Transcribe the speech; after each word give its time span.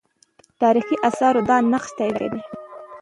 تاریخي 0.61 0.95
آثار 1.09 1.35
دا 1.49 1.57
نقش 1.73 1.89
تایید 1.97 2.15
کړی 2.17 2.27
دی. 2.33 2.41